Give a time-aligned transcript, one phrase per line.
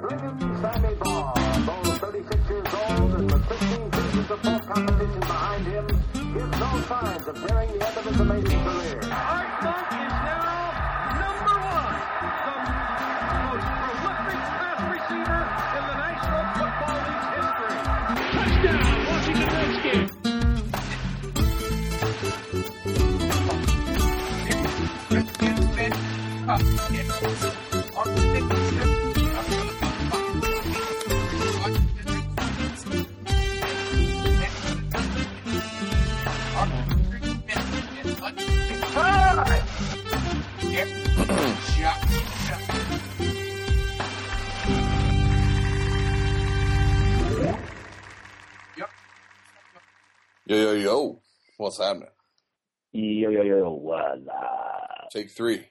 [0.00, 1.32] Brilliant Sammy Baugh,
[1.64, 6.80] though 36 years old and with 15 seasons of pro competition behind him, gives no
[6.86, 8.85] signs of nearing the end of his amazing career.
[50.56, 51.20] Yo, yo, yo.
[51.58, 52.08] What's happening?
[52.92, 55.10] Yo, yo, yo, what up?
[55.12, 55.66] Take three.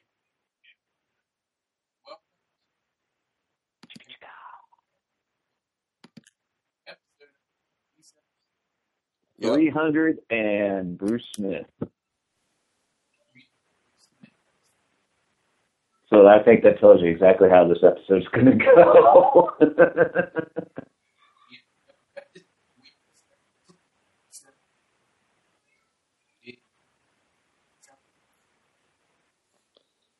[9.39, 9.53] Yep.
[9.53, 11.65] 300 and Bruce Smith.
[16.11, 19.49] So I think that tells you exactly how this episode's going to go.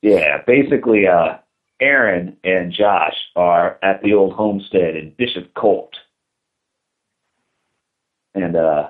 [0.06, 1.38] yeah, basically, uh,
[1.82, 5.96] Aaron and Josh are at the old homestead in Bishop Colt.
[8.36, 8.90] And uh,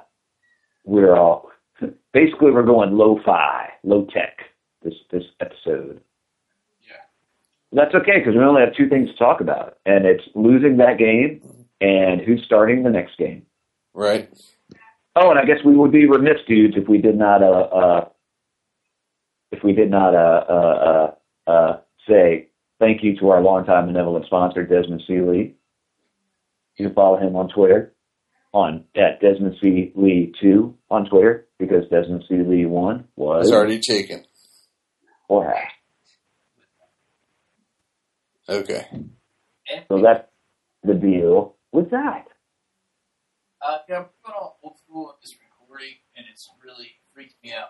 [0.84, 1.52] we're all
[2.12, 4.40] basically we're going lo-fi, low tech
[4.84, 6.02] this this episode.
[6.86, 6.98] Yeah.
[7.72, 10.98] That's okay because we only have two things to talk about, and it's losing that
[10.98, 11.42] game
[11.80, 13.46] and who's starting the next game.
[13.94, 14.30] Right.
[15.16, 18.10] Oh, and I guess we would be remiss, dudes, if we did not uh uh
[19.52, 21.12] if we did not uh uh
[21.48, 25.20] uh, uh say thank you to our longtime benevolent sponsor Desmond C.
[25.22, 25.56] Lee.
[26.78, 27.94] You can follow him on Twitter
[28.52, 29.92] on at Desmond C.
[29.96, 32.36] Lee two on Twitter because Desmond C.
[32.38, 34.26] Lee one was It's already taken.
[35.30, 35.72] or hacked.
[38.48, 38.86] Okay.
[39.88, 40.28] So that's
[40.84, 42.28] the deal with that.
[43.66, 47.52] Uh, yeah, I'm going all old school with this recording, and it's really freaked me
[47.54, 47.70] out.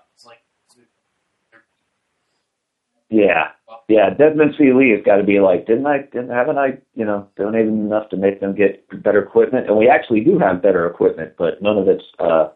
[3.10, 3.50] Yeah.
[3.88, 4.74] Yeah, Desmond C.
[4.74, 8.10] Lee has got to be like, didn't I, didn't, haven't I, you know, donated enough
[8.10, 9.68] to make them get better equipment?
[9.68, 12.50] And we actually do have better equipment, but none of it's uh,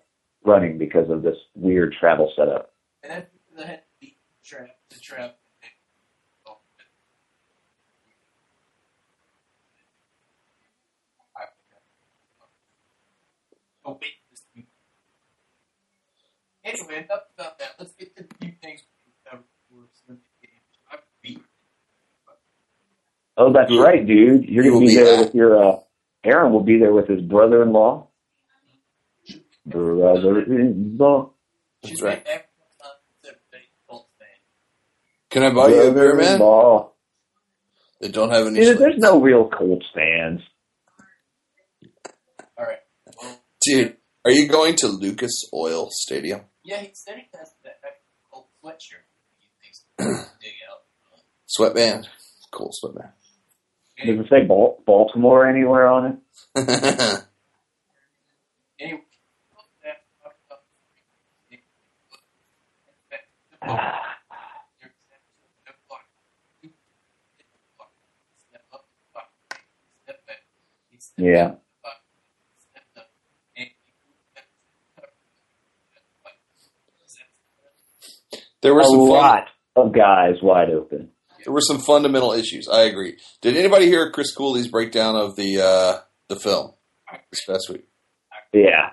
[0.44, 2.74] running because of this weird travel setup.
[3.04, 5.36] and then the trap, the trap.
[13.86, 14.14] Oh wait.
[16.64, 17.76] Anyway, enough about that.
[17.80, 20.62] Let's get to the few things we covered before Sunday game.
[20.92, 21.42] I beat
[23.42, 24.46] Oh, that's You- right, dude.
[24.50, 25.26] You're going to be be there back.
[25.28, 25.80] with your, uh,
[26.26, 28.08] Aaron will be there with his brother-in-law.
[29.66, 31.32] Brother-in-law.
[31.84, 32.18] That's right.
[32.26, 32.92] Every time
[33.24, 34.28] except they Colts fan.
[35.30, 36.38] Can I buy you a beer, man?
[36.40, 36.92] Brother-in-law.
[38.02, 38.60] They don't have any.
[38.60, 40.42] Dude, there's no real Colts fans.
[42.58, 42.80] All right.
[43.22, 46.42] Well, Dude, are you going to Lucas Oil Stadium?
[46.64, 48.00] yeah, he said he has that, that
[48.32, 49.04] Colt sweatshirt.
[49.40, 50.06] He thinks to
[50.42, 50.82] dig out.
[51.46, 52.10] Sweatband.
[52.52, 53.10] Cool sweatband.
[54.06, 56.22] Does it say Bal- Baltimore anywhere on
[56.56, 57.24] it?
[71.18, 71.56] Yeah.
[78.62, 79.44] there were A some fun, lot
[79.76, 81.09] of guys wide open.
[81.44, 82.68] There were some fundamental issues.
[82.68, 83.18] I agree.
[83.42, 86.74] Did anybody hear Chris Cooley's breakdown of the uh, the film
[87.32, 87.86] this past week?
[88.54, 88.92] Yeah.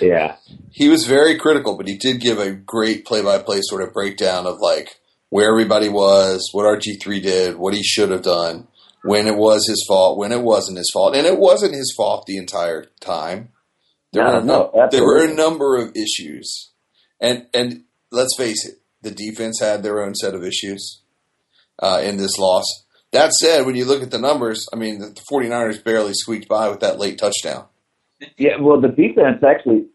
[0.00, 0.36] Yeah.
[0.72, 3.92] He was very critical, but he did give a great play by play sort of
[3.94, 4.96] breakdown of like
[5.30, 8.68] where everybody was, what RG three did, what he should have done,
[9.02, 12.24] when it was his fault, when it wasn't his fault, and it wasn't his fault
[12.26, 13.50] the entire time.
[14.12, 16.70] There No, were no, there were a number of issues,
[17.20, 21.00] and and let's face it, the defense had their own set of issues
[21.78, 22.64] uh, in this loss.
[23.12, 26.48] That said, when you look at the numbers, I mean, the, the 49ers barely squeaked
[26.48, 27.66] by with that late touchdown.
[28.36, 29.86] Yeah, well, the defense actually,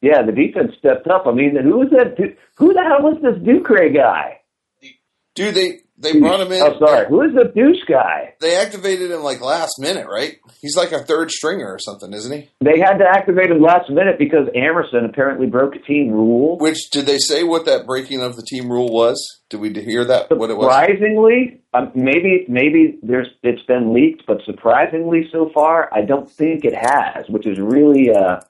[0.00, 1.26] yeah, the defense stepped up.
[1.26, 2.16] I mean, who was that?
[2.56, 4.40] Who the hell was this Ducre guy?
[5.34, 6.62] Dude, they they brought him in.
[6.62, 7.06] Oh, sorry.
[7.08, 8.34] Who is the douche guy?
[8.40, 10.36] They activated him like last minute, right?
[10.62, 12.48] He's like a third stringer or something, isn't he?
[12.60, 16.58] They had to activate him last minute because Amerson apparently broke a team rule.
[16.58, 19.42] Which did they say what that breaking of the team rule was?
[19.50, 20.30] Did we hear that?
[20.30, 20.72] What it was?
[20.72, 26.64] Surprisingly, um, maybe maybe there's it's been leaked, but surprisingly so far, I don't think
[26.64, 28.40] it has, which is really uh,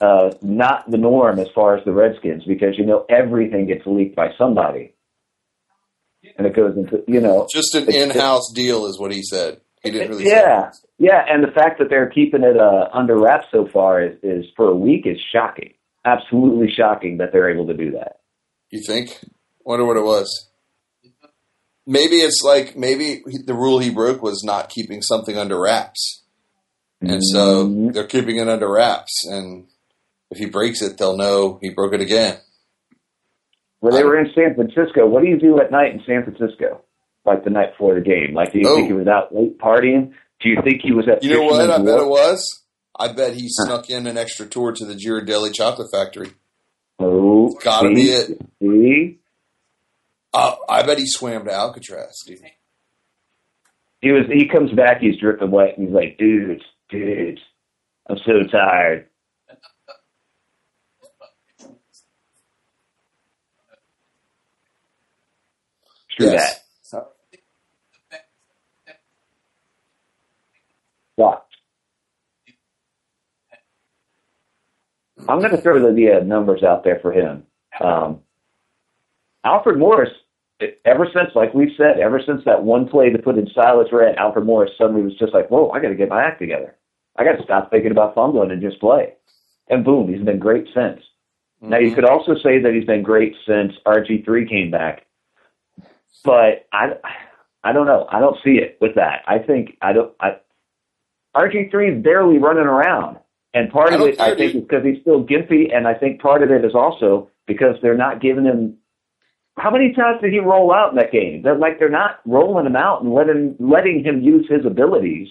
[0.00, 4.16] uh, not the norm as far as the Redskins because you know everything gets leaked
[4.16, 4.92] by somebody,
[6.38, 9.60] and it goes into you know Just an in-house deal, is what he said.
[9.82, 10.26] He didn't really.
[10.26, 14.16] yeah yeah, and the fact that they're keeping it uh, under wraps so far is,
[14.22, 15.74] is for a week is shocking,
[16.04, 18.20] absolutely shocking that they're able to do that.
[18.70, 19.18] You think?
[19.64, 20.48] Wonder what it was.
[21.86, 26.24] Maybe it's like maybe the rule he broke was not keeping something under wraps,
[27.00, 27.92] and so Mhm.
[27.92, 29.24] they're keeping it under wraps.
[29.30, 29.66] And
[30.32, 32.38] if he breaks it, they'll know he broke it again.
[33.80, 35.06] Well, they were in San Francisco.
[35.06, 36.82] What do you do at night in San Francisco?
[37.24, 38.34] Like the night before the game?
[38.34, 38.76] Like, do you Oh.
[38.76, 40.12] think he was out late partying?
[40.40, 41.22] Do you think he was at?
[41.22, 41.70] You know what?
[41.70, 42.64] I bet it was.
[42.98, 46.30] I bet he snuck in an extra tour to the Ghirardelli Chocolate Factory.
[46.98, 47.94] Oh, Gotta see?
[47.94, 48.40] be it.
[48.60, 49.18] See,
[50.32, 52.38] Uh, I bet he swam to Alcatraz, dude.
[54.00, 54.24] he was.
[54.32, 55.00] He comes back.
[55.00, 57.40] He's dripping wet, and he's like, "Dudes, dudes,
[58.08, 59.08] I'm so tired."
[66.16, 66.54] Screw Yes.
[66.92, 67.06] that.
[71.16, 71.46] What?
[75.28, 77.44] I'm going to throw the, uh, numbers out there for him.
[77.80, 78.20] Um,
[79.44, 80.10] Alfred Morris,
[80.84, 84.16] ever since, like we've said, ever since that one play to put in Silas Redd,
[84.16, 86.76] Alfred Morris suddenly was just like, whoa, I got to get my act together.
[87.16, 89.14] I got to stop thinking about fumbling and just play.
[89.68, 91.02] And boom, he's been great since.
[91.60, 95.05] Now, you could also say that he's been great since RG3 came back.
[96.24, 96.94] But I,
[97.62, 98.06] I don't know.
[98.10, 99.22] I don't see it with that.
[99.26, 100.12] I think I don't.
[100.20, 100.36] I,
[101.36, 103.18] RG3 is barely running around.
[103.52, 106.20] And part of don't it, I think, is because he's still gimpy, and I think
[106.20, 108.76] part of it is also because they're not giving him.
[109.56, 111.40] How many times did he roll out in that game?
[111.42, 115.28] They're like they're not rolling him out and letting letting him use his abilities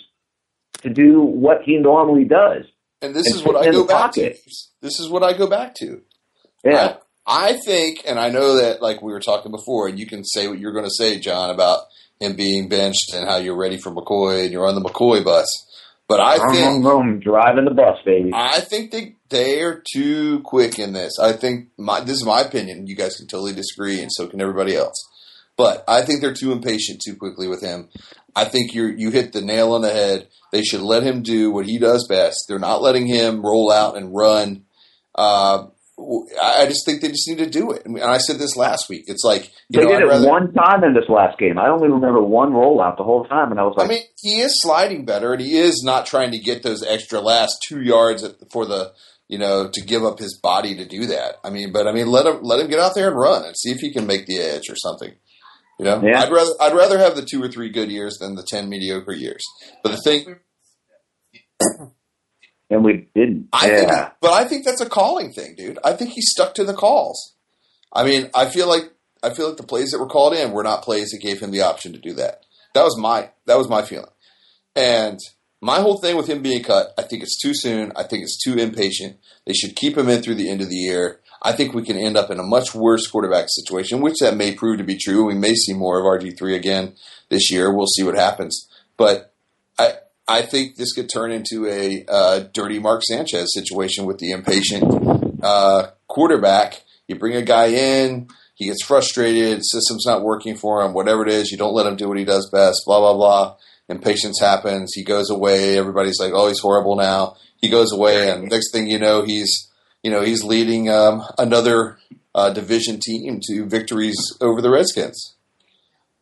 [0.82, 2.64] to do what he normally does.
[3.02, 4.34] And this And is what I go back to.
[4.82, 6.02] This is what I go back to.
[6.64, 10.24] Yeah, I, think, and I know that, like we were talking before, and you can
[10.24, 11.82] say what you're going to say, John, about
[12.20, 15.48] him being benched and how you're ready for McCoy and you're on the McCoy bus.
[16.08, 18.30] But I I'm, think driving the bus, baby.
[18.34, 21.14] I think they they are too quick in this.
[21.20, 22.86] I think my this is my opinion.
[22.86, 24.96] You guys can totally disagree, and so can everybody else.
[25.58, 27.90] But I think they're too impatient too quickly with him.
[28.36, 30.28] I think you you hit the nail on the head.
[30.52, 32.46] They should let him do what he does best.
[32.48, 34.66] They're not letting him roll out and run.
[35.16, 37.86] Uh, I I just think they just need to do it.
[37.86, 39.06] And I said this last week.
[39.08, 41.58] It's like you they know, did I'd it rather- one time in this last game.
[41.58, 44.42] I only remember one rollout the whole time, and I was like, I mean, he
[44.42, 48.24] is sliding better, and he is not trying to get those extra last two yards
[48.24, 48.92] at- for the
[49.28, 51.36] you know to give up his body to do that.
[51.44, 53.56] I mean, but I mean, let him let him get out there and run and
[53.58, 55.14] see if he can make the edge or something.
[55.80, 56.22] You know, Yeah.
[56.24, 59.14] I'd rather I'd rather have the two or three good years than the ten mediocre
[59.14, 59.44] years.
[59.84, 60.36] But the thing,
[61.62, 61.86] mm-hmm.
[62.70, 63.50] and we didn't.
[63.54, 63.76] I yeah.
[63.76, 65.80] think, but I think that's a calling thing, dude.
[65.84, 67.34] I think he stuck to the calls.
[67.94, 68.92] I mean, I feel like
[69.24, 71.52] I feel like the plays that were called in were not plays that gave him
[71.52, 72.46] the option to do that.
[72.74, 74.12] That was my that was my feeling.
[74.76, 75.20] And
[75.62, 77.92] my whole thing with him being cut, I think it's too soon.
[77.96, 79.18] I think it's too impatient.
[79.46, 81.22] They should keep him in through the end of the year.
[81.42, 84.54] I think we can end up in a much worse quarterback situation, which that may
[84.54, 85.26] prove to be true.
[85.26, 86.96] We may see more of RG three again
[87.30, 87.74] this year.
[87.74, 88.68] We'll see what happens.
[88.98, 89.34] But
[89.78, 89.96] I
[90.28, 94.84] I think this could turn into a uh, dirty Mark Sanchez situation with the impatient
[95.44, 96.84] uh, quarterback.
[97.08, 101.32] You bring a guy in, he gets frustrated, system's not working for him, whatever it
[101.32, 103.56] is, you don't let him do what he does best, blah, blah, blah.
[103.88, 107.36] Impatience happens, he goes away, everybody's like, oh, he's horrible now.
[107.58, 109.72] He goes away, and next thing you know, he's
[110.04, 111.98] you know he's leading um, another
[112.36, 115.36] uh, division team to victories over the Redskins.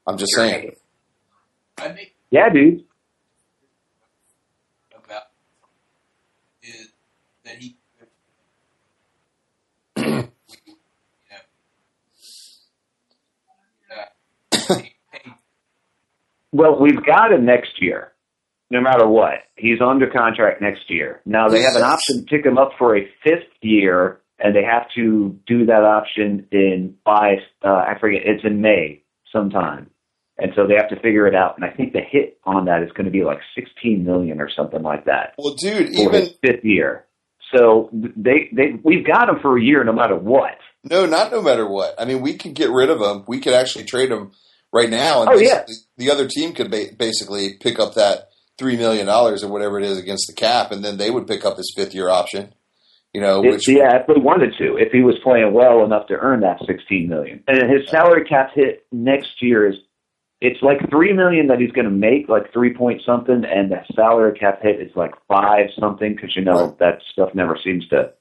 [0.07, 0.71] I'm just saying.
[1.77, 2.85] I make Yeah, dude.
[5.03, 5.23] about
[6.61, 6.89] is
[7.43, 7.75] that he
[9.97, 10.27] you know,
[13.89, 15.33] that he paid
[16.53, 18.13] Well, we've got him next year,
[18.69, 19.39] no matter what.
[19.55, 21.19] He's under contract next year.
[21.25, 24.63] Now they have an option to pick him up for a fifth year, and they
[24.63, 29.89] have to do that option in by uh, I forget it's in May sometime,
[30.37, 31.55] and so they have to figure it out.
[31.57, 34.49] And I think the hit on that is going to be like sixteen million or
[34.55, 37.05] something like that Well, dude, even fifth year.
[37.51, 40.53] So they they we've got him for a year, no matter what.
[40.83, 41.95] No, not no matter what.
[41.97, 43.23] I mean, we could get rid of him.
[43.27, 44.33] We could actually trade him
[44.73, 45.63] right now, and Oh, yeah.
[45.97, 49.85] the other team could ba- basically pick up that three million dollars or whatever it
[49.85, 52.53] is against the cap, and then they would pick up his fifth year option.
[53.13, 56.07] You know, If, which yeah, if they wanted to, if he was playing well enough
[56.07, 59.75] to earn that sixteen million, and his salary cap hit next year is
[60.41, 63.81] it's like three million that he's going to make, like three point something, and the
[63.95, 66.79] salary cap hit is like five something because you know Right.
[66.79, 68.13] that stuff never seems to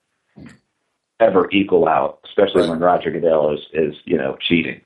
[1.21, 2.71] ever equal out, especially Right.
[2.71, 4.83] when Roger Goodell is is you know cheating.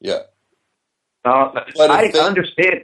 [0.00, 0.18] yeah.
[1.24, 2.82] Uh, But I they- understand.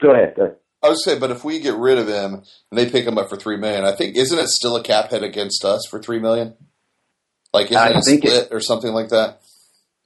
[0.00, 0.34] Go ahead.
[0.36, 0.56] Go ahead.
[0.82, 2.34] I would say, but if we get rid of him
[2.70, 5.10] and they pick him up for three million, I think isn't it still a cap
[5.10, 6.54] hit against us for three million?
[7.52, 9.40] Like isn't I it a think it- split or something like that?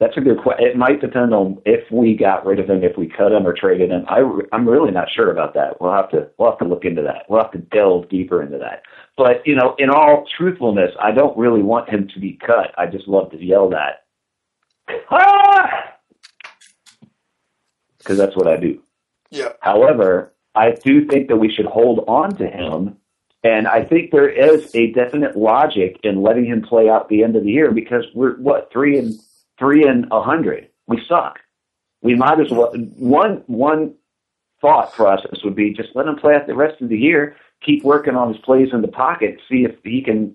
[0.00, 0.66] That's a good question.
[0.66, 3.52] It might depend on if we got rid of him, if we cut him or
[3.54, 4.04] traded him.
[4.08, 4.22] I,
[4.52, 5.80] I'm really not sure about that.
[5.80, 7.26] We'll have to we'll have to look into that.
[7.28, 8.82] We'll have to delve deeper into that.
[9.16, 12.74] But you know, in all truthfulness, I don't really want him to be cut.
[12.76, 14.03] I just love to yell that,
[18.04, 18.80] because that's what I do.
[19.30, 19.52] Yeah.
[19.60, 22.96] However, I do think that we should hold on to him,
[23.42, 27.34] and I think there is a definite logic in letting him play out the end
[27.34, 29.14] of the year because we're what three and
[29.58, 30.68] three and a hundred.
[30.86, 31.40] We suck.
[32.02, 33.94] We might as well one one
[34.60, 37.36] thought process would be just let him play out the rest of the year.
[37.64, 39.38] Keep working on his plays in the pocket.
[39.48, 40.34] See if he can.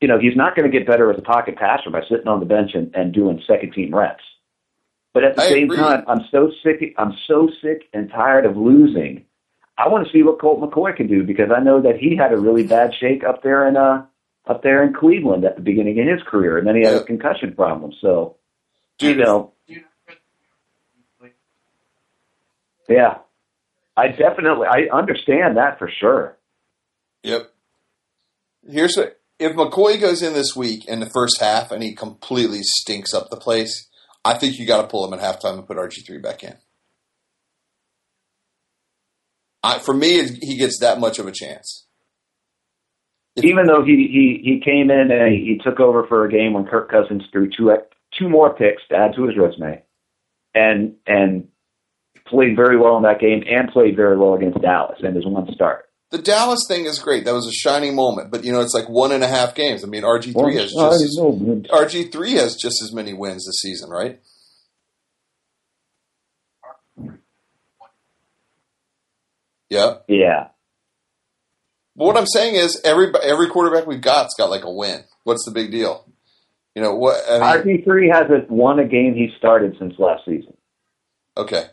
[0.00, 2.40] You know, he's not going to get better as a pocket passer by sitting on
[2.40, 4.24] the bench and, and doing second team reps.
[5.12, 5.76] But at the I same agree.
[5.76, 6.94] time, I'm so sick.
[6.96, 9.24] I'm so sick and tired of losing.
[9.76, 12.32] I want to see what Colt McCoy can do because I know that he had
[12.32, 14.04] a really bad shake up there in uh
[14.46, 17.00] up there in Cleveland at the beginning of his career, and then he had Yeah.
[17.00, 17.92] a concussion problem.
[18.00, 18.36] So
[18.98, 19.52] Dude, you know,
[22.88, 23.18] yeah,
[23.96, 26.36] I definitely I understand that for sure.
[27.22, 27.50] Yep.
[28.68, 32.60] Here's what if McCoy goes in this week in the first half and he completely
[32.62, 33.88] stinks up the place,
[34.24, 36.54] I think you got to pull him at halftime and put RG three back in.
[39.62, 41.86] I, for me, he gets that much of a chance.
[43.36, 46.52] If- Even though he he he came in and he, took over for a game
[46.54, 47.72] when Kirk Cousins threw two
[48.18, 49.82] two more picks to add to his resume,
[50.54, 51.48] and and
[52.26, 55.52] played very well in that game and played very well against Dallas in his one
[55.54, 55.89] start.
[56.10, 57.24] The Dallas thing is great.
[57.24, 59.84] That was a shining moment, but you know it's like one and a half games.
[59.84, 63.60] I mean, RG three has just as, RG three has just as many wins this
[63.60, 64.20] season, right?
[69.68, 69.98] Yeah.
[70.08, 70.48] Yeah,
[71.94, 75.04] But what I'm saying is every every quarterback we've got's got like a win.
[75.22, 76.06] What's the big deal?
[76.74, 77.22] You know what?
[77.30, 80.56] I mean, RG three hasn't won a game he started since last season.
[81.36, 81.66] okay,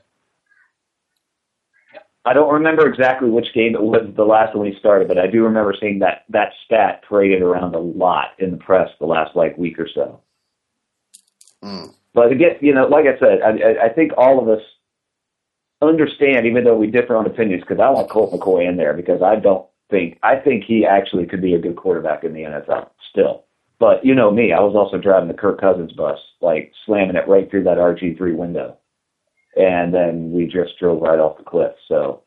[2.28, 5.28] I don't remember exactly which game it was the last one he started, but I
[5.28, 9.36] do remember seeing that that stat paraded around a lot in the press the last
[9.36, 10.20] like week or so.
[11.64, 11.94] Mm.
[12.14, 14.64] But again, you know, like I said, I, I- I think all of us
[15.82, 19.22] understand, even though we differ on opinions, because I want Colt McCoy in there because
[19.22, 22.90] I don't think I think he actually could be a good quarterback in the NFL
[23.10, 23.46] still.
[23.80, 27.28] But you know me, I was also driving the Kirk Cousins bus, like slamming it
[27.28, 28.77] right through that RG three window,
[29.58, 31.74] and then we just drove right off the cliff.
[31.88, 32.22] So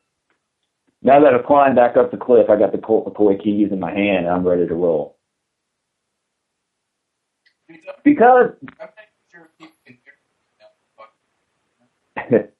[1.02, 3.92] now that I've climbed back up the cliff, I got the McCoy keys in my
[3.92, 5.16] hand, and I'm ready to roll.
[8.04, 8.90] Because I'm not
[9.30, 12.30] sure if people can hear me now.
[12.37, 12.50] Fuck.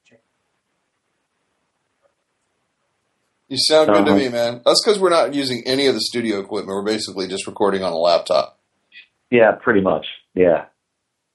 [3.49, 4.21] you sound good to Uh-huh.
[4.21, 4.63] me, man.
[4.65, 6.69] That's because we're not using any of the studio equipment.
[6.77, 8.59] We're basically just recording on a laptop.
[9.31, 10.07] Yeah, pretty much.
[10.35, 10.67] Yeah.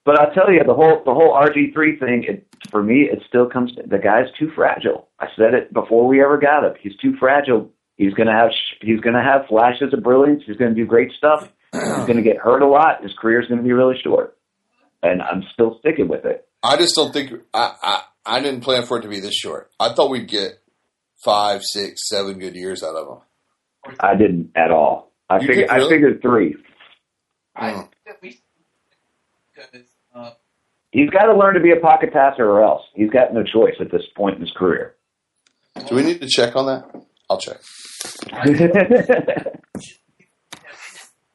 [0.04, 3.22] But I'll tell you, the whole the whole RG three thing, it, for me, it
[3.28, 3.72] still comes.
[3.86, 5.08] The guy's too fragile.
[5.20, 6.74] I said it before we ever got him.
[6.80, 7.70] He's too fragile.
[7.96, 10.42] He's gonna have sh- he's gonna have flashes of brilliance.
[10.46, 11.50] He's gonna do great stuff.
[11.72, 13.02] He's gonna get hurt a lot.
[13.02, 14.36] His career's gonna be really short.
[15.02, 16.46] And I'm still sticking with it.
[16.62, 19.70] I just don't think I, I I didn't plan for it to be this short.
[19.78, 20.58] I thought we'd get
[21.24, 23.94] five, six, seven good years out of him.
[24.00, 25.12] I didn't at all.
[25.30, 25.86] I You figured really?
[25.86, 26.56] I figured three.
[27.54, 27.80] I oh Mm.
[27.80, 28.40] think that we
[29.54, 30.30] because uh,
[30.96, 33.74] He's got to learn to be a pocket passer, or else he's got no choice
[33.82, 34.94] at this point in his career.
[35.88, 36.90] Do we need to check on that?
[37.28, 37.60] I'll check.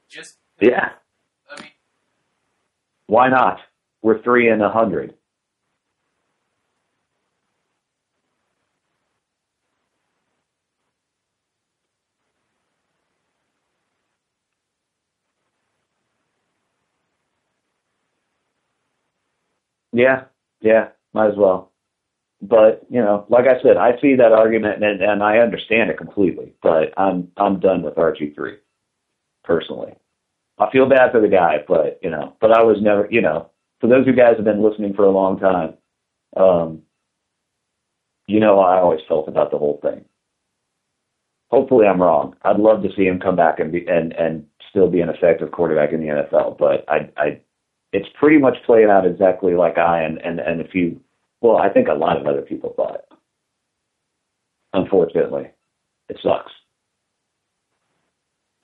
[0.10, 0.90] just yeah.
[1.48, 1.70] I mean,
[3.06, 3.60] Why not?
[4.02, 5.14] We're three and a hundred.
[19.94, 20.26] Yeah,
[20.62, 21.72] yeah, might as well.
[22.42, 25.98] But you know, like I said, I see that argument and, and I understand it
[25.98, 26.54] completely.
[26.64, 28.58] But I'm I'm done with RG three,
[29.44, 29.94] personally.
[30.60, 33.50] I feel bad for the guy, but you know, but I was never, you know,
[33.80, 35.74] for those of you guys have been listening for a long time,
[36.38, 36.82] um,
[38.28, 40.06] you know how I always felt about the whole thing.
[41.50, 42.36] Hopefully, I'm wrong.
[42.44, 45.52] I'd love to see him come back and be and and still be an effective
[45.52, 46.58] quarterback in the NFL.
[46.58, 47.42] But I, I,
[47.94, 51.00] it's pretty much playing out exactly like I and and and a few.
[51.42, 53.02] Well, I think a lot of other people thought.
[54.74, 55.50] Unfortunately,
[56.10, 56.52] it sucks.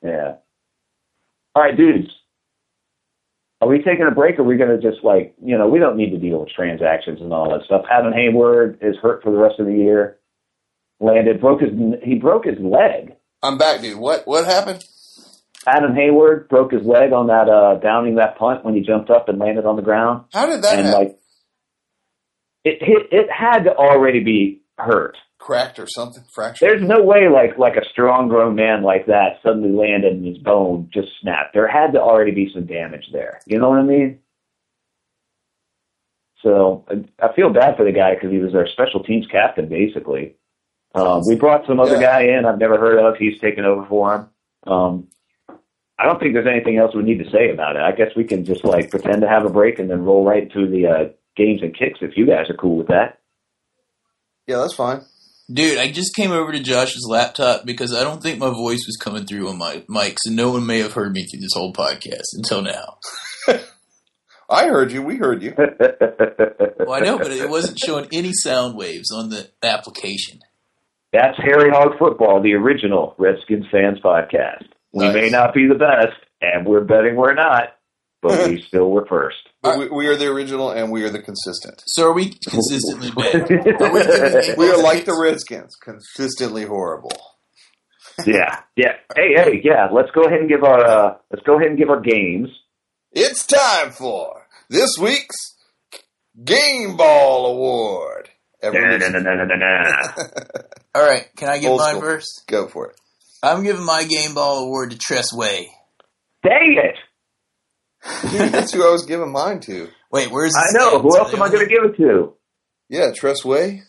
[0.03, 0.35] Yeah.
[1.55, 2.07] All right, dudes.
[3.59, 4.37] Are we taking a break?
[4.37, 6.49] Or are we going to just like you know we don't need to deal with
[6.49, 7.85] transactions and all that stuff.
[7.91, 10.19] Adam Hayward is hurt for the rest of the year.
[10.99, 11.71] Landed broke his
[12.03, 13.15] he broke his leg.
[13.43, 13.97] I'm back, dude.
[13.97, 14.85] What what happened?
[15.67, 19.27] Adam Hayward broke his leg on that uh downing that punt when he jumped up
[19.29, 20.25] and landed on the ground.
[20.33, 21.01] How did that and happen?
[21.07, 21.19] like
[22.63, 25.17] it hit it had to already be hurt.
[25.39, 26.23] Cracked or something?
[26.33, 26.67] Fractured?
[26.67, 30.37] There's no way like like a strong grown man like that suddenly landed and his
[30.39, 31.53] bone just snapped.
[31.53, 33.39] There had to already be some damage there.
[33.45, 34.19] You know what I mean?
[36.43, 39.67] So I I feel bad for the guy because he was our special teams captain
[39.69, 40.35] basically.
[40.95, 42.01] Um, we brought some other Yeah.
[42.01, 43.17] guy in I've never heard of.
[43.17, 44.71] He's taken over for him.
[44.71, 45.07] Um,
[45.99, 47.81] I don't think there's anything else we need to say about it.
[47.81, 50.43] I guess we can just like pretend to have a break and then roll right
[50.43, 53.19] into the uh, games and kicks if you guys are cool with that.
[54.45, 55.01] Yeah, that's fine.
[55.51, 58.97] Dude, I just came over to Josh's laptop because I don't think my voice was
[59.01, 61.73] coming through on my mic, so no one may have heard me through this whole
[61.73, 62.97] podcast until now.
[64.49, 65.01] I heard you.
[65.01, 65.53] We heard you.
[65.57, 70.39] Well, I know, but it wasn't showing any sound waves on the application.
[71.11, 74.67] That's Harry Hog Football, the original Redskins fans podcast.
[74.97, 75.13] We Nice.
[75.15, 77.69] may not be the best, and we're betting we're not,
[78.21, 79.37] but we still were first.
[79.61, 81.81] But we, we are the original and we are the consistent.
[81.87, 83.51] So are we consistently bad?
[83.81, 87.11] Are we We are like the Redskins, consistently horrible.
[88.25, 88.93] yeah, yeah.
[89.15, 89.87] Hey, hey, yeah.
[89.91, 92.49] Let's go ahead and give our uh, let's go ahead and give our games.
[93.11, 95.35] It's time for this week's
[96.43, 98.29] Game Ball Award.
[98.61, 99.27] Everyone listen.
[100.95, 102.01] All right, can I get Old mine school.
[102.01, 102.43] first?
[102.47, 102.95] Go for it.
[103.43, 105.69] I'm giving my Game Ball Award to Tress Way.
[106.43, 106.95] Dang it!
[108.31, 109.89] Dude, that's who I was giving mine to.
[110.11, 110.99] Wait, where's I know.
[110.99, 112.33] Who else am I going to give it to?
[112.89, 113.83] Yeah, Tress Way.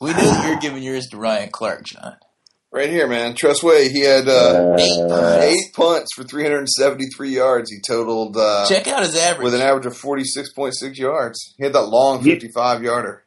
[0.00, 2.16] We know you're giving yours to Ryan Clark, John.
[2.72, 3.34] Right here, man.
[3.34, 3.88] Tress Way.
[3.90, 7.70] He had uh, Uh, eight punts for 373 yards.
[7.70, 9.44] He totaled uh, Check out his average.
[9.44, 11.54] with an average of 46.6 yards.
[11.58, 13.24] He had that long 55 yarder.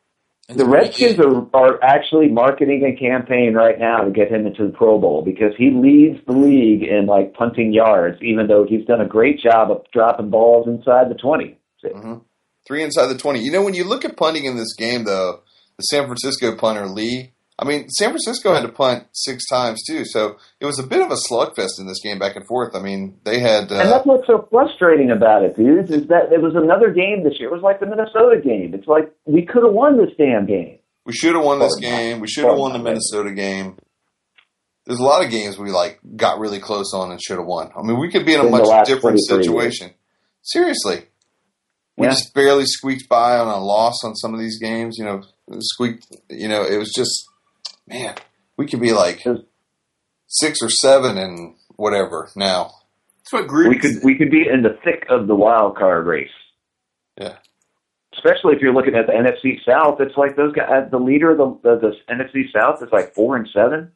[0.49, 4.73] The Redskins are, are actually marketing a campaign right now to get him into the
[4.73, 8.99] Pro Bowl because he leads the league in like punting yards, even though he's done
[8.99, 11.57] a great job of dropping balls inside the twenty.
[11.81, 12.15] hmm
[12.65, 13.41] Three inside the 20.
[13.41, 15.41] You know, when you look at punting in this game, though,
[15.75, 20.05] the San Francisco punter, Lee, I mean, San Francisco had to punt six times, too.
[20.05, 22.75] So it was a bit of a slugfest in this game back and forth.
[22.75, 23.71] I mean, they had.
[23.71, 27.23] And Uh, that's what's so frustrating about it, dude, is that it was another game
[27.23, 27.49] this year.
[27.49, 28.73] It was like the Minnesota game.
[28.73, 30.79] It's like we could have won this damn game.
[31.05, 32.19] we should have won this game.
[32.21, 33.77] We should have won the Minnesota game.
[34.85, 37.69] There's a lot of games we like got really close on and should have won.
[37.77, 39.91] I mean, we could be in a In much different 23 situation.
[40.41, 41.03] Seriously,
[41.97, 42.11] we Yeah.
[42.13, 44.97] just barely squeaked by on a loss on some of these games.
[44.97, 45.21] You know,
[45.59, 46.07] squeaked.
[46.29, 47.29] You know, it was just
[47.87, 48.15] man.
[48.57, 49.23] We could be like
[50.27, 52.71] six or seven and whatever now.
[53.19, 56.05] That's what Gruden We could we could be in the thick of the wild card
[56.05, 56.27] race.
[57.19, 57.37] Yeah.
[58.13, 60.89] Especially if you're looking at the NFC South, it's like those guys.
[60.91, 63.91] The leader of the, the, the NFC South is like four and seven.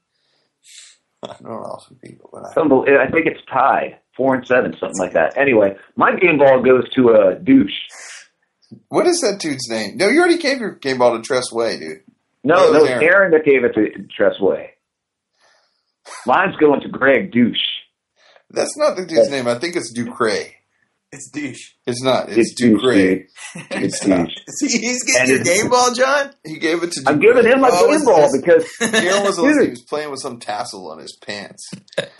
[1.23, 4.99] I don't know some people, but I, I think it's tied, four and seven, something
[4.99, 5.37] like that.
[5.37, 7.73] Anyway, my game ball goes to a douche.
[8.89, 9.97] what is that dude's name?
[9.97, 12.03] No, you already gave your game ball to Tress Way, dude.
[12.43, 13.03] No, no, Aaron.
[13.03, 14.71] Aaron that gave it to Tress Way.
[16.25, 17.57] Mine's going to Greg Douche.
[18.49, 19.47] That's not the dude's name.
[19.47, 20.29] I think it's Ducre.
[21.11, 21.71] It's douche.
[21.85, 22.29] It's not.
[22.29, 23.23] It's, It's douche, Ducre.
[23.71, 24.33] It's douche.
[24.59, 26.31] See, he's And getting your game ball, John.
[26.45, 27.03] He gave it to.
[27.07, 29.63] I'm giving him my Oh, game is ball because Aaron was Dude.
[29.63, 31.69] he was playing with some tassel on his pants.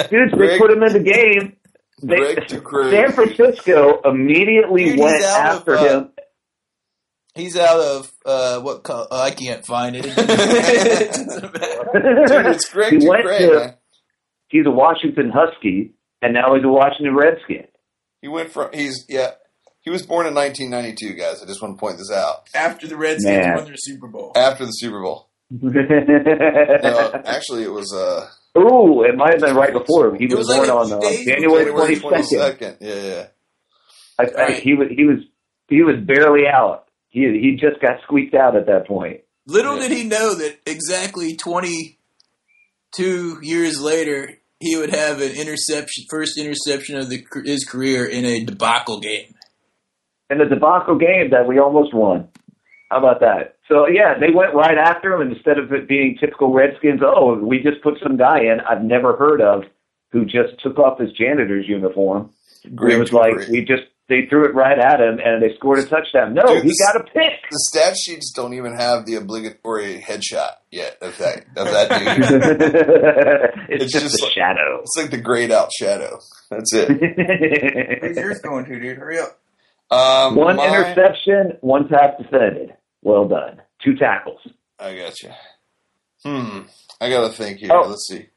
[0.09, 1.55] Dude, Greg- they put him in the game.
[2.01, 2.91] They, Greg Ducre.
[2.91, 6.09] San Francisco immediately Dude, went out of, after uh, him.
[7.37, 8.83] He's out of uh, what?
[8.83, 10.03] Co- oh, I can't find it.
[10.03, 10.15] Dude,
[12.47, 13.73] it's Greg he went Ducre, to, man.
[14.49, 17.67] he's a Washington Husky, and now he's a Washington Redskin.
[18.21, 19.31] He went from he's yeah.
[19.81, 21.41] He was born in 1992, guys.
[21.41, 22.49] I just want to point this out.
[22.53, 23.55] After the Redskins Man.
[23.55, 24.33] won their Super Bowl.
[24.35, 25.29] After the Super Bowl.
[25.51, 30.13] No, actually, it was uh, it might have been right before.
[30.15, 32.59] He was, was born a on uh, January January twenty second.
[32.59, 32.77] 22nd.
[32.81, 33.27] Yeah, yeah.
[34.19, 34.63] I, I, Right.
[34.63, 35.19] he was he was
[35.69, 36.86] he was barely out.
[37.09, 39.21] He he just got squeaked out at that point.
[39.45, 39.87] Little Yeah.
[39.87, 46.97] did he know that exactly 22 years later, he would have an interception, first interception
[46.97, 49.33] of the, his career in a debacle game.
[50.29, 52.27] In the debacle game that we almost won.
[52.91, 53.55] How about that?
[53.67, 57.35] So yeah, they went right after him, and instead of it being typical Redskins, oh,
[57.35, 59.63] we just put some guy in I've never heard of
[60.11, 62.31] who just took off his janitor's uniform.
[62.75, 63.59] Greg it was like Dupree.
[63.59, 66.33] we just they threw it right at him, and they scored a touchdown.
[66.33, 67.41] No, Dude, he got a pick.
[67.51, 72.61] the stat sheets don't even have the obligatory headshot yet of that of that dude.
[73.69, 74.79] it's, It's just, just a like- shadow.
[74.81, 76.19] it's like the grayed out shadow.
[76.49, 76.89] That's it.
[78.01, 78.97] Where's yours going to, dude?
[78.97, 79.37] Hurry up.
[79.91, 82.73] Um, one mine- interception, one pass defended.
[83.01, 83.61] Well done.
[83.83, 84.39] Two tackles.
[84.79, 85.29] I got you.
[86.25, 86.59] Hmm.
[86.99, 87.69] I got to think here.
[87.71, 87.87] Oh.
[87.87, 88.27] Let's see.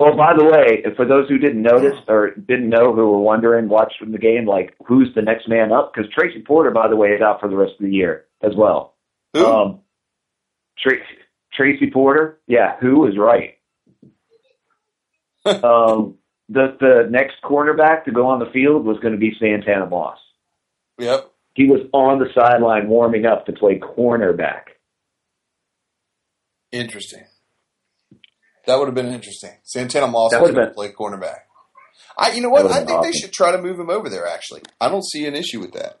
[0.00, 3.68] Well, by the way, for those who didn't notice or didn't know who were wondering,
[3.68, 5.92] watching the game, like who's the next man up?
[5.92, 8.52] Because Tracy Porter, by the way, is out for the rest of the year as
[8.56, 8.94] well.
[9.34, 9.44] Who?
[9.44, 9.80] Um,
[10.78, 11.04] Tracy,
[11.52, 13.58] Tracy Porter, yeah, who is right?
[15.44, 16.16] um,
[16.48, 20.18] the the next cornerback to go on the field was going to be Santana Moss.
[20.98, 21.30] yep.
[21.52, 24.62] He was on the sideline warming up to play cornerback.
[26.72, 27.24] Interesting.
[28.66, 29.52] That would have been interesting.
[29.64, 31.40] Santana Moss That was would've going to play cornerback.
[32.18, 32.66] I, you know what?
[32.70, 34.26] I think been they should try to move him over there.
[34.26, 36.00] Actually, I don't see an issue with that.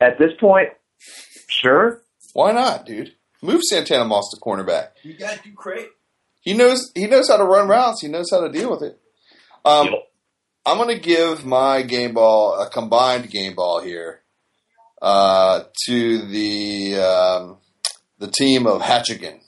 [0.00, 0.68] At this point,
[1.48, 2.02] sure.
[2.34, 3.12] Why not, dude?
[3.42, 4.88] Move Santana Moss to cornerback.
[5.02, 5.88] You got to do great.
[6.42, 6.90] He knows.
[6.94, 8.02] He knows how to run routes.
[8.02, 9.00] He knows how to deal with it.
[9.64, 10.02] Um, Yep.
[10.66, 14.22] I'm going to give my game ball a combined game ball here
[15.00, 17.58] uh, to the um,
[18.18, 19.40] the team of Hatchigan.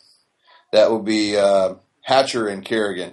[0.73, 1.75] That will be uh,
[2.09, 3.13] Hatcher and Kerrigan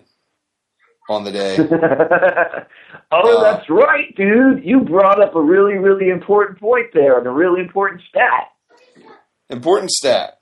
[1.10, 1.58] on the day.
[3.12, 4.64] oh, Uh, that's right, dude.
[4.64, 8.52] You brought up a really, really important point there and a really important stat.
[9.50, 10.40] Important stat.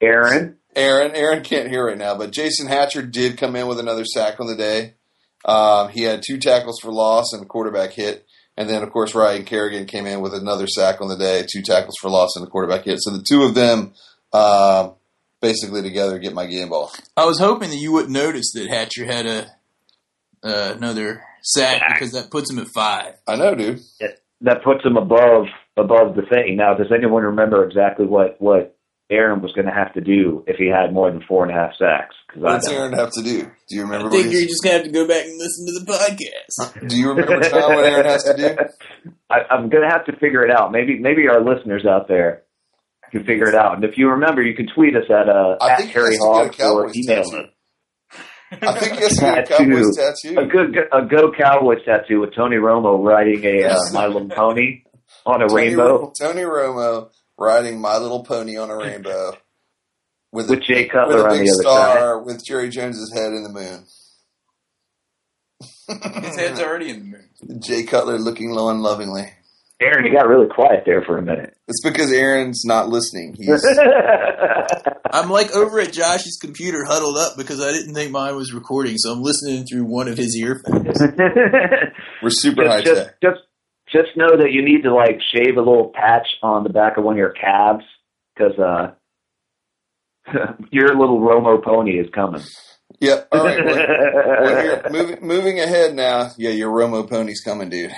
[0.00, 4.06] Aaron, Aaron, Aaron can't hear right now, but Jason Hatcher did come in with another
[4.06, 4.94] sack on the day.
[5.44, 8.26] Um, he had two tackles for loss and a quarterback hit.
[8.56, 11.60] And then, of course, Ryan Kerrigan came in with another sack on the day, two
[11.60, 12.98] tackles for loss and a quarterback hit.
[13.02, 13.92] So the two of them
[14.32, 14.90] uh,
[15.44, 16.90] basically together get my game ball.
[17.16, 19.46] I was hoping that you wouldn't notice that Hatcher had a
[20.42, 21.94] uh, another sack Sack.
[21.94, 23.14] because that puts him at five.
[23.28, 23.80] I know, dude.
[24.40, 26.56] that puts him above above the thing.
[26.56, 28.76] Now, does anyone remember exactly what what
[29.10, 31.58] Aaron was going to have to do if he had more than four and a
[31.60, 32.14] half sacks?
[32.26, 33.42] Because What Aaron have to do?
[33.68, 34.10] Do you I remember?
[34.10, 36.88] think What you're just gonna have to go back and listen to the podcast.
[36.88, 38.48] do you remember John what Aaron has to do?
[39.30, 40.72] I, I'm going to have to figure it out.
[40.72, 42.43] Maybe maybe our listeners out there
[43.14, 43.76] can figure it out.
[43.76, 46.52] And if you remember, you can tweet us at uh, I at Harry has to
[46.56, 47.36] get a Hawks or email tattoo.
[47.36, 47.50] us.
[48.62, 49.36] I think he has to a
[49.96, 50.34] Tattoo.
[50.34, 54.28] Cowboys A good a Go Cowboys tattoo with Tony Romo riding a uh, My Little
[54.28, 54.82] Pony
[55.26, 59.36] on a Tony, rainbow Tony Romo riding My Little Pony on a rainbow
[60.32, 63.32] with, with a, Jay with Cutler a on the other star with Jerry Jones's head
[63.32, 63.84] in the moon.
[66.24, 67.60] His head's already in the moon.
[67.60, 69.32] Jay Cutler looking on lovingly.
[69.80, 69.86] Side.
[69.86, 71.56] Aaron, you got really quiet there for a minute.
[71.68, 73.34] It's because Aaron's not listening.
[73.38, 73.48] He's
[75.10, 78.96] I'm like over at Josh's computer huddled up because I didn't think mine was recording,
[78.98, 81.00] so I'm listening through one of his earphones.
[82.22, 83.20] we're super high just, just, tech.
[83.22, 83.40] just,
[83.92, 87.04] just know that you need to like shave a little patch on the back of
[87.04, 87.84] one of your calves
[88.34, 88.92] because uh,
[90.70, 92.42] your little Romo pony is coming.
[93.00, 93.28] Yep.
[93.32, 93.64] All right.
[93.64, 96.30] Well, well, you're moving, moving ahead now.
[96.36, 97.92] Yeah, your Romo pony's coming, dude.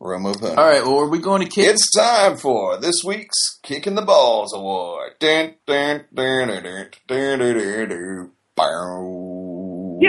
[0.00, 0.54] Romo pony.
[0.54, 1.66] All right, well, are we going to kick?
[1.66, 5.12] It's time for this week's Kicking the Balls Award.
[5.20, 8.30] Dun, dun, dun, dun, dun, dun, dun, dun, dun.
[8.56, 10.00] Bow.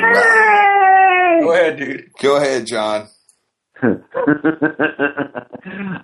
[1.41, 2.09] Go ahead, dude.
[2.21, 3.07] Go ahead, John.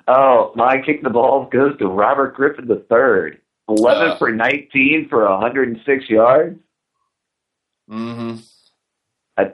[0.08, 3.38] oh, my kick the balls goes to Robert Griffin III.
[3.70, 4.18] 11 Uh.
[4.18, 6.60] for 19 for 106 yards.
[7.90, 8.38] Mm-hmm.
[9.38, 9.52] I,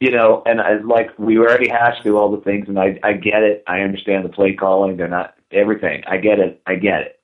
[0.00, 3.12] you know, and I, like we already hashed through all the things, and I, I
[3.12, 3.62] get it.
[3.66, 4.96] I understand the play calling.
[4.96, 6.02] They're not everything.
[6.06, 6.60] I get it.
[6.66, 7.20] I get it.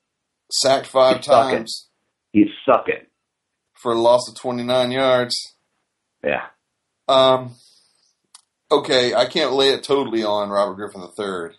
[0.51, 1.57] Sacked five He's sucking.
[1.57, 1.87] times
[2.31, 3.05] He's sucking.
[3.73, 5.35] for a loss of 29 yards.
[6.23, 6.45] Yeah.
[7.07, 7.55] Um,
[8.71, 11.55] okay, I can't lay it totally on Robert Griffin III.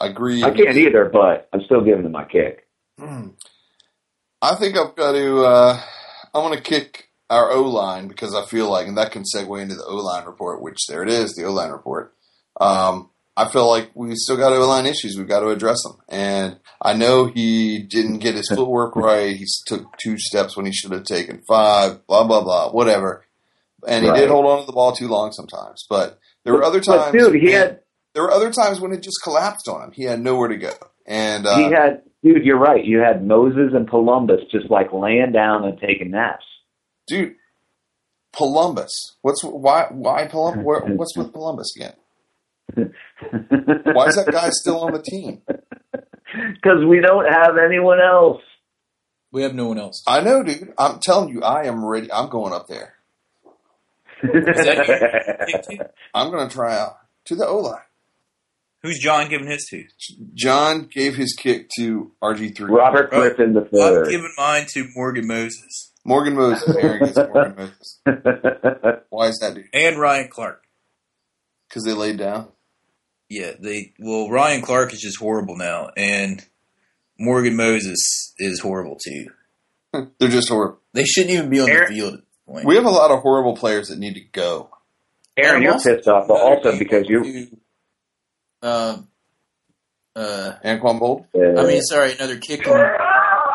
[0.00, 0.42] I agree.
[0.42, 2.66] I can't either, but I'm still giving him my kick.
[2.98, 5.44] I think I've got to.
[5.44, 5.80] Uh,
[6.34, 9.60] I'm going to kick our O line because I feel like, and that can segue
[9.62, 12.14] into the O line report, which there it is, the O line report.
[12.60, 15.16] Um, I feel like we still got O line issues.
[15.16, 15.96] We've got to address them.
[16.08, 19.34] And I know he didn't get his footwork right.
[19.34, 22.06] He took two steps when he should have taken five.
[22.06, 22.70] Blah blah blah.
[22.72, 23.24] Whatever.
[23.88, 24.20] And he Right.
[24.20, 25.86] did hold on to the ball too long sometimes.
[25.88, 27.12] But there were other But times.
[27.12, 27.80] dude, he when- had
[28.14, 29.92] there were other times when it just collapsed on him.
[29.92, 30.72] He had nowhere to go.
[31.06, 32.44] And uh, he had dude.
[32.44, 32.84] You're right.
[32.84, 36.44] You had Moses and Columbus just like laying down and taking naps.
[37.06, 37.36] Dude,
[38.36, 39.16] Columbus.
[39.22, 39.86] What's why?
[39.90, 40.64] Why Columbus?
[40.64, 41.94] Where, what's with Columbus again?
[42.74, 45.42] Why is that guy still on the team?
[46.34, 48.40] Because we don't have anyone else.
[49.32, 50.02] We have no one else.
[50.06, 50.72] I know, dude.
[50.78, 52.10] I'm telling you, I am ready.
[52.10, 52.94] I'm going up there.
[56.14, 57.82] I'm going to try out to the O line.
[58.82, 59.84] Who's John giving his to?
[60.32, 62.68] John gave his kick to RG3.
[62.70, 64.08] Robert Griffin the I'm third.
[64.08, 66.76] giving mine to Morgan Moses Morgan Moses.
[66.80, 68.00] Aaron gets Morgan Moses.
[69.10, 69.66] Why is that, dude?
[69.72, 70.64] and Ryan Clark.
[71.68, 72.48] Because they laid down.
[73.28, 76.44] Yeah, they well Ryan Clark is just horrible now, and
[77.18, 79.26] Morgan Moses is horrible too.
[80.18, 80.78] They're just horrible.
[80.92, 82.66] They shouldn't even be on Aaron- the field at this point.
[82.66, 84.68] We have a lot of horrible players that need to go.
[85.38, 87.22] Aaron, I'm you're also- pissed off, but also because you.
[87.24, 89.08] to, Um,
[90.14, 91.24] uh, Anquan Bold.
[91.34, 92.66] Uh, I mean, sorry, another kick.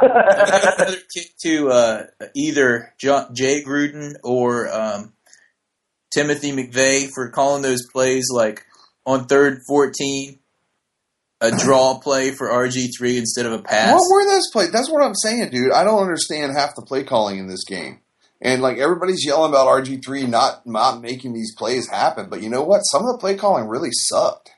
[0.02, 2.04] On, another kick to uh,
[2.36, 5.14] either Jay Gruden or um,
[6.14, 8.66] Timothy McVeigh for calling those plays like
[9.06, 10.40] on third fourteen,
[11.42, 13.94] a draw play for RG three instead of a pass.
[13.94, 14.72] What were those plays?
[14.72, 15.72] That's what I'm saying, dude.
[15.72, 18.00] I don't understand half the play calling in this game.
[18.42, 22.62] And like everybody's yelling about RG3 not not making these plays happen, but you know
[22.64, 22.82] what?
[22.82, 24.52] Some of the play calling really sucked.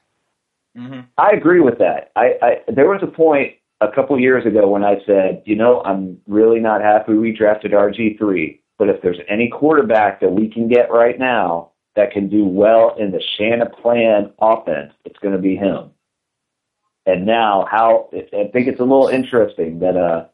[0.75, 2.11] hmm I agree with that.
[2.15, 5.81] I, I there was a point a couple years ago when I said, you know,
[5.81, 10.49] I'm really not happy we drafted RG three, but if there's any quarterback that we
[10.49, 15.33] can get right now that can do well in the Shanna plan offense, it's going
[15.33, 15.91] to be him.
[17.05, 20.25] And now, how I think it's a little interesting that uh,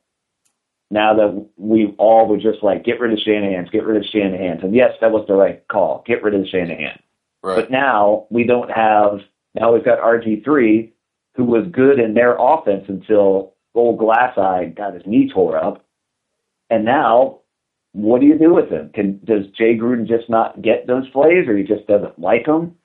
[0.92, 4.64] now that we all were just like, get rid of Shanahan's, get rid of Shanahan's,
[4.64, 7.00] and yes, that was the right call, get rid of Shanahan.
[7.44, 7.56] Right.
[7.56, 9.22] But now we don't have.
[9.54, 10.95] Now we've got RG three,
[11.36, 15.86] who was good in their offense until old Glass Eye got his knee tore up,
[16.70, 17.40] and now
[17.92, 18.92] what do you do with him?
[18.94, 22.76] Can does Jay Gruden just not get those plays, or he just doesn't like them,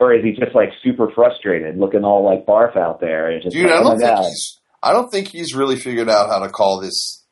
[0.00, 3.54] or is he just like super frustrated, looking all like barf out there, and just
[3.54, 6.28] Dude, like, I oh don't think god, he's I don't think he's really figured out
[6.28, 7.24] how to call this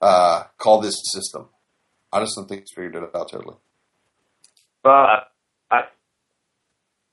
[0.00, 1.48] uh call this system.
[2.12, 3.56] I just don't think he's figured it out totally.
[4.84, 5.20] Uh,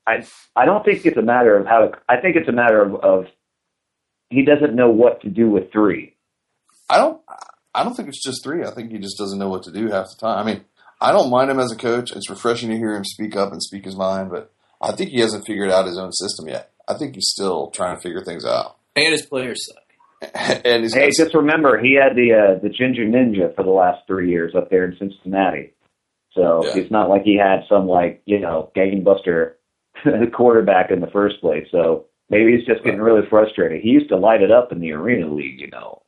[0.06, 0.24] I, I,
[0.56, 1.92] I don't think it's a matter of how to.
[2.08, 3.24] I think it's a matter of, of
[4.30, 6.16] he doesn't know what to do with three.
[6.88, 7.20] I don't
[7.74, 8.64] I don't think it's just three.
[8.64, 10.38] I think he just doesn't know what to do half the time.
[10.46, 10.64] I mean,
[11.00, 12.12] I don't mind him as a coach.
[12.12, 15.20] It's refreshing to hear him speak up and speak his mind, but I think he
[15.20, 16.70] hasn't figured out his own system yet.
[16.88, 18.76] I think he's still trying to figure things out.
[18.96, 20.32] And his players suck.
[20.64, 23.70] and he's Hey, got just remember he had the uh, the Ginger Ninja for the
[23.70, 25.72] last three years up there in Cincinnati.
[26.32, 26.76] So Yeah.
[26.82, 29.54] it's not like he had some like you know gangbuster
[30.34, 31.66] quarterback in the first place.
[31.70, 33.80] So maybe he's just getting really frustrated.
[33.82, 36.02] He used to light it up in the Arena League, you know.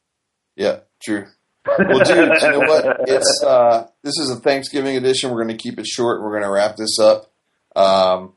[0.56, 1.26] Yeah, true.
[1.66, 2.08] Well, dude,
[2.42, 2.84] you know what?
[3.08, 5.30] It's uh, this is a Thanksgiving edition.
[5.30, 6.22] We're going to keep it short.
[6.22, 7.32] We're going to wrap this up.
[7.74, 8.34] Um,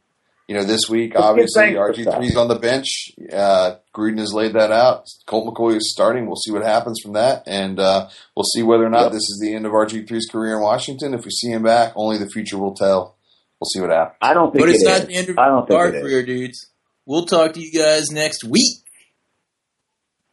[0.47, 2.21] you know, this week obviously RG stuff.
[2.21, 3.11] 3s on the bench.
[3.33, 5.03] Uh, Gruden has laid that out.
[5.25, 6.25] Colt McCoy is starting.
[6.25, 9.11] We'll see what happens from that, and uh, we'll see whether or not Yep.
[9.11, 11.13] this is the end of RG 3's career in Washington.
[11.13, 13.16] If we see him back, only the future will tell.
[13.59, 14.17] We'll see what happens.
[14.21, 15.07] I don't think But it's it not is.
[15.07, 16.01] the end of I don't think our it is.
[16.01, 16.67] career, dudes.
[17.05, 18.83] We'll talk to you guys next week.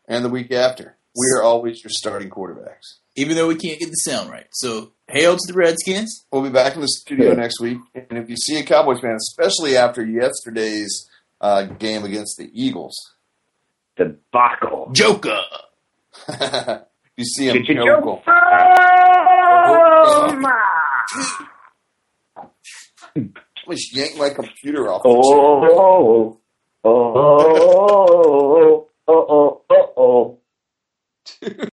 [0.06, 2.98] And the week after, we are always your starting quarterbacks.
[3.16, 4.46] Even though we can't get the sound right.
[4.52, 6.26] So, hail to the Redskins.
[6.32, 7.38] We'll be back in the studio Good.
[7.38, 7.78] next week.
[7.94, 11.08] And if you see a Cowboys fan, especially after yesterday's
[11.40, 12.94] uh, game against the Eagles,
[13.96, 14.90] Debacle.
[14.92, 15.40] Joker.
[17.16, 18.22] you see him, Ch-ch-choke.
[23.66, 25.02] Almost yank my computer off.
[25.04, 25.22] Oh,
[25.64, 26.40] oh,
[26.84, 30.38] oh, oh, oh, oh, oh,
[31.46, 31.68] oh.